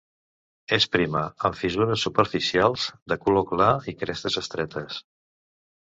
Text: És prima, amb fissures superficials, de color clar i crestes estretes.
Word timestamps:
És 0.77 0.87
prima, 0.95 1.21
amb 1.49 1.59
fissures 1.59 2.07
superficials, 2.09 2.89
de 3.13 3.21
color 3.27 3.47
clar 3.53 3.71
i 3.95 3.99
crestes 4.05 4.43
estretes. 4.47 5.03